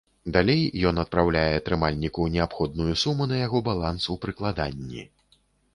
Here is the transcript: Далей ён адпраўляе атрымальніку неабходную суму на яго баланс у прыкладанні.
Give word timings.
Далей 0.35 0.61
ён 0.91 1.01
адпраўляе 1.03 1.51
атрымальніку 1.59 2.25
неабходную 2.37 2.93
суму 3.03 3.29
на 3.35 3.45
яго 3.45 3.63
баланс 3.73 4.13
у 4.17 4.21
прыкладанні. 4.27 5.03